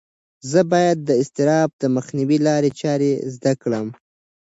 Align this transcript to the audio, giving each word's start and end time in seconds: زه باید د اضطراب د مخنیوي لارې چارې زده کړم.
زه 0.51 0.61
باید 0.71 0.97
د 1.03 1.09
اضطراب 1.21 1.69
د 1.81 1.83
مخنیوي 1.95 2.37
لارې 2.47 2.71
چارې 2.81 3.11
زده 3.33 3.53
کړم. 3.61 3.87